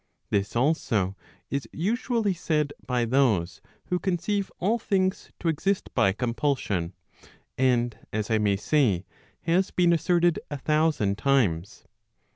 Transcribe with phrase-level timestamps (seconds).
[0.31, 1.15] This also,
[1.51, 6.93] is usually said by those who conceive all things to exist by compulsion,
[7.55, 9.05] and as I may say,
[9.41, 11.85] has been asserted a thousand times.